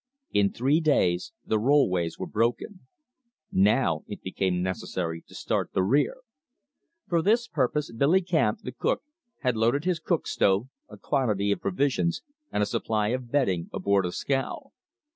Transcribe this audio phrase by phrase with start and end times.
[0.31, 2.87] In three days the rollways were broken.
[3.51, 6.21] Now it became necessary to start the rear.
[7.07, 9.03] For this purpose Billy Camp, the cook,
[9.41, 14.07] had loaded his cook stove, a quantity of provisions, and a supply of bedding, aboard
[14.07, 14.71] a scow.